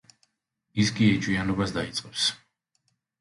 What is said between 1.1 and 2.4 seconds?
ეჭვიანობას დაიწყებს.